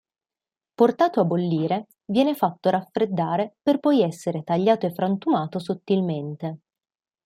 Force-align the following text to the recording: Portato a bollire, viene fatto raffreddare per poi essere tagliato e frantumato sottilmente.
Portato 0.73 1.19
a 1.19 1.25
bollire, 1.25 1.85
viene 2.05 2.33
fatto 2.33 2.71
raffreddare 2.71 3.57
per 3.61 3.77
poi 3.77 4.01
essere 4.01 4.41
tagliato 4.43 4.87
e 4.87 4.93
frantumato 4.95 5.59
sottilmente. 5.59 6.59